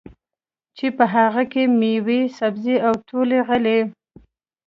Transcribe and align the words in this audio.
چې 0.77 0.87
په 0.97 1.03
هغو 1.13 1.43
کې 1.51 1.63
مېوې، 1.79 2.21
سبزۍ 2.37 2.75
او 2.87 2.93
ټولې 3.09 3.39
غلې 3.47 3.79